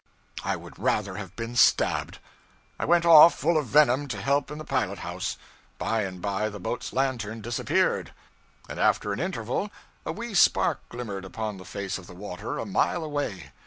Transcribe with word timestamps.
I 0.43 0.55
would 0.55 0.79
rather 0.79 1.17
have 1.17 1.35
been 1.35 1.55
stabbed. 1.55 2.17
I 2.79 2.85
went 2.85 3.05
off, 3.05 3.35
full 3.37 3.55
of 3.55 3.67
venom, 3.67 4.07
to 4.07 4.19
help 4.19 4.49
in 4.49 4.57
the 4.57 4.63
pilot 4.65 4.97
house. 5.05 5.37
By 5.77 6.01
and 6.05 6.19
by 6.19 6.49
the 6.49 6.59
boat's 6.59 6.91
lantern 6.91 7.39
disappeared, 7.41 8.11
and 8.67 8.79
after 8.79 9.13
an 9.13 9.19
interval 9.19 9.69
a 10.03 10.11
wee 10.11 10.33
spark 10.33 10.79
glimmered 10.89 11.23
upon 11.23 11.57
the 11.57 11.65
face 11.65 11.99
of 11.99 12.07
the 12.07 12.15
water 12.15 12.57
a 12.57 12.65
mile 12.65 13.03
away. 13.03 13.51